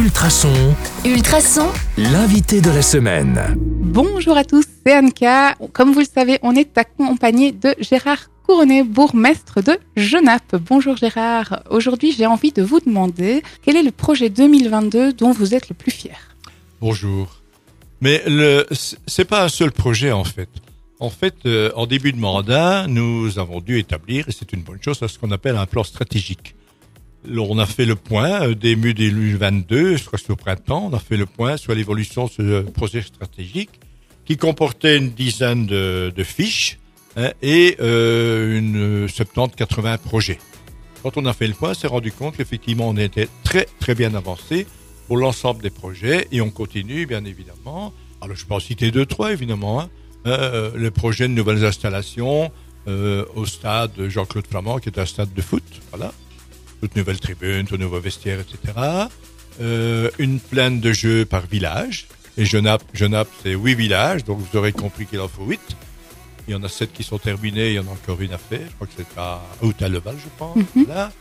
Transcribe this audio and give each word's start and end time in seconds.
Ultrason, 0.00 0.74
Ultrason, 1.04 1.68
l'invité 1.98 2.62
de 2.62 2.70
la 2.70 2.80
semaine. 2.80 3.54
Bonjour 3.58 4.34
à 4.34 4.44
tous, 4.44 4.64
c'est 4.86 4.96
Anka. 4.96 5.56
Comme 5.74 5.92
vous 5.92 6.00
le 6.00 6.06
savez, 6.06 6.38
on 6.40 6.56
est 6.56 6.78
accompagné 6.78 7.52
de 7.52 7.74
Gérard 7.80 8.30
Couronnet, 8.46 8.82
bourgmestre 8.82 9.62
de 9.62 9.78
Genappe. 9.98 10.56
Bonjour 10.56 10.96
Gérard. 10.96 11.64
Aujourd'hui, 11.68 12.12
j'ai 12.16 12.24
envie 12.24 12.50
de 12.50 12.62
vous 12.62 12.80
demander 12.80 13.42
quel 13.62 13.76
est 13.76 13.82
le 13.82 13.90
projet 13.90 14.30
2022 14.30 15.12
dont 15.12 15.32
vous 15.32 15.54
êtes 15.54 15.68
le 15.68 15.74
plus 15.74 15.90
fier? 15.90 16.34
Bonjour. 16.80 17.42
Mais 18.00 18.22
le 18.26 18.66
c'est 19.06 19.26
pas 19.26 19.44
un 19.44 19.50
seul 19.50 19.70
projet 19.70 20.12
en 20.12 20.24
fait. 20.24 20.48
En 20.98 21.10
fait, 21.10 21.34
euh, 21.44 21.72
en 21.76 21.86
début 21.86 22.12
de 22.12 22.18
mandat, 22.18 22.86
nous 22.88 23.38
avons 23.38 23.60
dû 23.60 23.78
établir, 23.78 24.28
et 24.30 24.32
c'est 24.32 24.54
une 24.54 24.62
bonne 24.62 24.82
chose, 24.82 24.98
ce 24.98 25.18
qu'on 25.18 25.30
appelle 25.30 25.56
un 25.56 25.66
plan 25.66 25.84
stratégique. 25.84 26.54
On 27.28 27.58
a 27.58 27.66
fait 27.66 27.84
le 27.84 27.96
point 27.96 28.42
euh, 28.42 28.54
début 28.54 28.94
2022, 28.94 29.96
je 29.96 30.04
crois 30.04 30.18
que 30.18 30.24
c'est 30.24 30.32
au 30.32 30.36
printemps, 30.36 30.88
on 30.90 30.96
a 30.96 30.98
fait 30.98 31.16
le 31.16 31.26
point 31.26 31.56
sur 31.56 31.74
l'évolution 31.74 32.26
de 32.26 32.30
ce 32.30 32.60
projet 32.62 33.02
stratégique 33.02 33.80
qui 34.24 34.36
comportait 34.36 34.96
une 34.96 35.10
dizaine 35.10 35.66
de, 35.66 36.12
de 36.14 36.24
fiches 36.24 36.78
hein, 37.16 37.30
et 37.42 37.76
euh, 37.80 38.58
une 38.58 39.06
70-80 39.06 39.98
projets. 39.98 40.38
Quand 41.02 41.16
on 41.16 41.26
a 41.26 41.32
fait 41.32 41.46
le 41.46 41.54
point, 41.54 41.70
on 41.70 41.74
s'est 41.74 41.86
rendu 41.86 42.12
compte 42.12 42.36
qu'effectivement, 42.36 42.88
on 42.88 42.96
était 42.96 43.28
très 43.42 43.66
très 43.80 43.94
bien 43.94 44.14
avancé 44.14 44.66
pour 45.06 45.16
l'ensemble 45.16 45.62
des 45.62 45.70
projets 45.70 46.28
et 46.32 46.40
on 46.40 46.50
continue 46.50 47.06
bien 47.06 47.24
évidemment. 47.24 47.92
Alors 48.20 48.36
je 48.36 48.46
peux 48.46 48.54
en 48.54 48.60
citer 48.60 48.90
deux, 48.90 49.06
trois 49.06 49.32
évidemment. 49.32 49.80
Hein. 49.80 49.90
Euh, 50.26 50.70
le 50.74 50.90
projet 50.90 51.26
de 51.26 51.32
nouvelles 51.32 51.64
installations 51.64 52.50
euh, 52.86 53.24
au 53.34 53.46
stade 53.46 53.92
Jean-Claude 54.08 54.46
Flamand, 54.46 54.78
qui 54.78 54.88
est 54.88 54.98
un 54.98 55.06
stade 55.06 55.32
de 55.34 55.42
foot, 55.42 55.64
voilà. 55.90 56.12
Toute 56.80 56.96
nouvelle 56.96 57.20
tribune, 57.20 57.66
tout 57.66 57.76
nouveau 57.76 58.00
vestiaire, 58.00 58.40
etc. 58.40 59.08
Euh, 59.60 60.10
une 60.18 60.40
plaine 60.40 60.80
de 60.80 60.92
jeux 60.92 61.24
par 61.24 61.46
village. 61.46 62.06
Et 62.38 62.44
Genappe, 62.44 62.82
Genappe 62.94 63.28
c'est 63.42 63.52
huit 63.52 63.74
villages, 63.74 64.24
donc 64.24 64.38
vous 64.38 64.58
aurez 64.58 64.72
compris 64.72 65.06
qu'il 65.06 65.20
en 65.20 65.28
faut 65.28 65.44
huit. 65.44 65.60
Il 66.48 66.52
y 66.52 66.54
en 66.56 66.62
a 66.62 66.68
sept 66.68 66.92
qui 66.92 67.02
sont 67.02 67.18
terminés, 67.18 67.68
il 67.68 67.74
y 67.74 67.78
en 67.78 67.86
a 67.86 67.90
encore 67.90 68.20
une 68.20 68.32
à 68.32 68.38
faire. 68.38 68.66
Je 68.66 68.74
crois 68.74 68.86
que 68.86 68.92
c'est 68.96 69.18
à 69.18 69.42
Haute-Leval, 69.60 70.16
je 70.18 70.28
pense. 70.38 70.58
Voilà. 70.74 71.12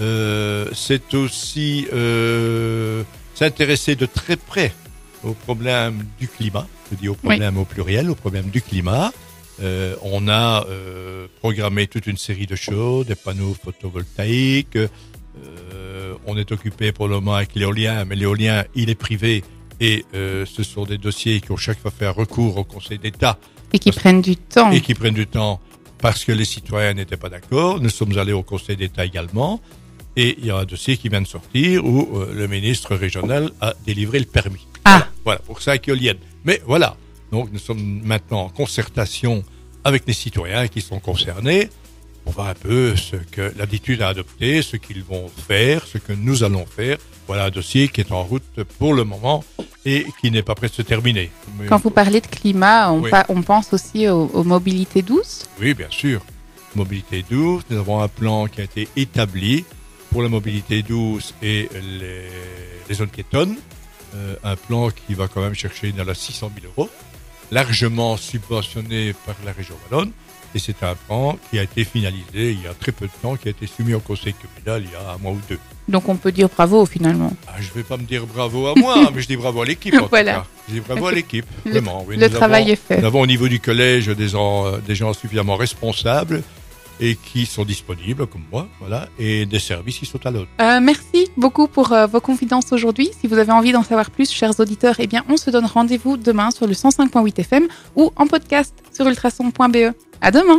Euh, 0.00 0.68
c'est 0.74 1.14
aussi 1.14 1.88
euh, 1.92 3.02
s'intéresser 3.34 3.96
de 3.96 4.06
très 4.06 4.36
près 4.36 4.72
au 5.24 5.32
problème 5.32 6.04
du 6.18 6.28
climat. 6.28 6.66
Je 6.90 6.96
dis 6.96 7.08
au 7.08 7.14
problème 7.14 7.58
au 7.58 7.64
pluriel, 7.64 8.10
au 8.10 8.14
problème 8.14 8.50
du 8.50 8.62
climat. 8.62 9.12
Euh, 9.60 9.96
on 10.02 10.28
a 10.28 10.66
euh, 10.68 11.26
programmé 11.40 11.86
toute 11.86 12.06
une 12.06 12.16
série 12.16 12.46
de 12.46 12.56
choses, 12.56 13.06
des 13.06 13.14
panneaux 13.14 13.54
photovoltaïques. 13.54 14.76
Euh, 14.76 16.14
on 16.26 16.36
est 16.36 16.50
occupé 16.52 16.92
pour 16.92 17.08
le 17.08 17.14
moment 17.16 17.34
avec 17.34 17.54
l'éolien, 17.54 18.04
mais 18.04 18.16
l'éolien, 18.16 18.64
il 18.74 18.90
est 18.90 18.94
privé 18.94 19.42
et 19.80 20.04
euh, 20.14 20.44
ce 20.46 20.62
sont 20.62 20.84
des 20.84 20.98
dossiers 20.98 21.40
qui 21.40 21.52
ont 21.52 21.56
chaque 21.56 21.78
fois 21.78 21.90
fait 21.90 22.08
recours 22.08 22.56
au 22.56 22.64
Conseil 22.64 22.98
d'État 22.98 23.38
Et 23.72 23.78
qui 23.78 23.92
prennent 23.92 24.22
du 24.22 24.36
temps. 24.36 24.70
et 24.72 24.80
qui 24.80 24.94
prennent 24.94 25.14
du 25.14 25.26
temps 25.26 25.60
parce 25.98 26.24
que 26.24 26.32
les 26.32 26.44
citoyens 26.44 26.94
n'étaient 26.94 27.16
pas 27.16 27.28
d'accord. 27.28 27.80
Nous 27.80 27.88
sommes 27.90 28.16
allés 28.18 28.32
au 28.32 28.42
Conseil 28.42 28.76
d'État 28.76 29.04
également. 29.04 29.60
Et 30.16 30.36
il 30.40 30.46
y 30.46 30.50
a 30.50 30.56
un 30.56 30.64
dossier 30.64 30.96
qui 30.96 31.08
vient 31.08 31.20
de 31.20 31.26
sortir 31.26 31.84
où 31.84 32.08
euh, 32.18 32.32
le 32.34 32.48
ministre 32.48 32.96
régional 32.96 33.50
a 33.60 33.74
délivré 33.86 34.18
le 34.18 34.24
permis. 34.24 34.66
Ah. 34.84 34.98
Voilà, 34.98 35.08
voilà, 35.24 35.38
pour 35.40 35.62
ça 35.62 35.76
éolienne. 35.76 36.16
Mais 36.44 36.60
voilà, 36.66 36.96
donc 37.32 37.50
nous 37.52 37.58
sommes 37.58 38.00
maintenant 38.04 38.42
en 38.44 38.48
concertation 38.48 39.42
avec 39.84 40.04
les 40.06 40.12
citoyens 40.14 40.68
qui 40.68 40.80
sont 40.80 41.00
concernés. 41.00 41.68
On 42.26 42.30
voit 42.30 42.48
un 42.50 42.54
peu 42.54 42.94
ce 42.96 43.16
que 43.16 43.52
l'attitude 43.56 44.02
a 44.02 44.08
adopté, 44.08 44.60
ce 44.62 44.76
qu'ils 44.76 45.02
vont 45.02 45.28
faire, 45.48 45.86
ce 45.86 45.96
que 45.98 46.12
nous 46.12 46.42
allons 46.44 46.66
faire. 46.66 46.98
Voilà 47.26 47.46
un 47.46 47.50
dossier 47.50 47.88
qui 47.88 48.00
est 48.02 48.12
en 48.12 48.22
route 48.22 48.42
pour 48.78 48.92
le 48.92 49.04
moment 49.04 49.44
et 49.86 50.04
qui 50.20 50.30
n'est 50.30 50.42
pas 50.42 50.54
prêt 50.54 50.68
de 50.68 50.72
se 50.74 50.82
terminer. 50.82 51.30
Mais- 51.58 51.66
Quand 51.66 51.78
vous 51.82 51.90
parlez 51.90 52.20
de 52.20 52.26
climat, 52.26 52.92
on, 52.92 53.00
Oui. 53.00 53.10
pa- 53.10 53.24
on 53.30 53.40
pense 53.42 53.72
aussi 53.72 54.08
aux, 54.08 54.26
aux 54.26 54.44
mobilités 54.44 55.00
douces? 55.02 55.46
Oui, 55.60 55.72
bien 55.74 55.86
sûr. 55.90 56.20
Mobilité 56.74 57.24
douce, 57.30 57.62
nous 57.70 57.78
avons 57.78 58.00
un 58.02 58.08
plan 58.08 58.46
qui 58.46 58.60
a 58.60 58.64
été 58.64 58.88
établi 58.96 59.64
pour 60.10 60.22
la 60.22 60.28
mobilité 60.28 60.82
douce 60.82 61.34
et 61.42 61.68
les, 61.72 62.24
les 62.88 62.94
zones 62.94 63.08
piétonnes. 63.08 63.56
Euh, 64.14 64.36
un 64.44 64.56
plan 64.56 64.88
qui 64.90 65.14
va 65.14 65.28
quand 65.28 65.40
même 65.40 65.54
chercher 65.54 65.92
dans 65.92 66.04
la 66.04 66.14
600 66.14 66.50
000 66.60 66.72
euros, 66.76 66.90
largement 67.50 68.16
subventionné 68.16 69.14
par 69.26 69.34
la 69.44 69.52
région 69.52 69.74
Wallonne. 69.90 70.10
Et 70.54 70.58
c'est 70.58 70.82
un 70.82 70.94
plan 70.94 71.38
qui 71.50 71.58
a 71.58 71.62
été 71.62 71.84
finalisé 71.84 72.52
il 72.52 72.62
y 72.62 72.66
a 72.66 72.72
très 72.72 72.90
peu 72.90 73.04
de 73.06 73.10
temps, 73.20 73.36
qui 73.36 73.48
a 73.48 73.50
été 73.50 73.66
soumis 73.66 73.92
au 73.92 74.00
conseil 74.00 74.32
communal 74.34 74.82
il 74.86 74.90
y 74.90 74.94
a 74.96 75.12
un 75.12 75.18
mois 75.18 75.32
ou 75.32 75.40
deux. 75.46 75.58
Donc 75.88 76.08
on 76.08 76.16
peut 76.16 76.32
dire 76.32 76.48
bravo 76.48 76.86
finalement. 76.86 77.30
Ah, 77.46 77.56
je 77.60 77.70
vais 77.74 77.82
pas 77.82 77.98
me 77.98 78.04
dire 78.04 78.26
bravo 78.26 78.66
à 78.66 78.74
moi, 78.74 79.10
mais 79.14 79.20
je 79.20 79.26
dis 79.26 79.36
bravo 79.36 79.60
à 79.60 79.66
l'équipe 79.66 79.92
en 79.94 80.06
Voilà. 80.10 80.34
tout 80.36 80.40
cas. 80.40 80.46
Je 80.68 80.74
dis 80.74 80.80
bravo 80.80 81.06
à 81.08 81.12
l'équipe, 81.12 81.44
Le- 81.66 81.72
vraiment. 81.72 82.02
oui. 82.08 82.16
le 82.16 82.30
travail 82.30 82.62
avons- 82.62 82.72
est 82.72 82.76
fait. 82.76 82.98
Nous 83.00 83.06
avons 83.06 83.20
au 83.20 83.26
niveau 83.26 83.46
du 83.46 83.60
collège 83.60 84.06
des 84.06 84.28
gens, 84.28 84.64
euh, 84.66 84.78
des 84.78 84.94
gens 84.94 85.12
suffisamment 85.12 85.56
responsables 85.56 86.42
et 87.00 87.16
qui 87.16 87.46
sont 87.46 87.64
disponibles, 87.64 88.26
comme 88.26 88.42
moi, 88.50 88.68
voilà, 88.80 89.08
et 89.18 89.46
des 89.46 89.58
services 89.58 89.98
qui 89.98 90.06
sont 90.06 90.24
à 90.26 90.30
l'autre. 90.30 90.48
Euh, 90.60 90.80
merci 90.80 91.28
beaucoup 91.36 91.68
pour 91.68 91.92
euh, 91.92 92.06
vos 92.06 92.20
confidences 92.20 92.72
aujourd'hui. 92.72 93.10
Si 93.20 93.26
vous 93.26 93.38
avez 93.38 93.52
envie 93.52 93.72
d'en 93.72 93.82
savoir 93.82 94.10
plus, 94.10 94.30
chers 94.30 94.58
auditeurs, 94.60 94.96
eh 94.98 95.06
bien, 95.06 95.24
on 95.28 95.36
se 95.36 95.50
donne 95.50 95.66
rendez-vous 95.66 96.16
demain 96.16 96.50
sur 96.50 96.66
le 96.66 96.74
105.8 96.74 97.40
FM 97.40 97.68
ou 97.96 98.10
en 98.16 98.26
podcast 98.26 98.74
sur 98.92 99.06
ultrason.be. 99.06 99.92
À 100.20 100.30
demain! 100.30 100.56